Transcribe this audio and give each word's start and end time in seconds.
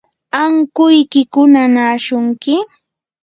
¿ankuykiku 0.41 1.41
nanaashunki? 1.53 2.53